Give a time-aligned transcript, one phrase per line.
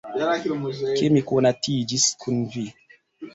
[0.97, 2.67] Ke mi konatiĝis kun vi.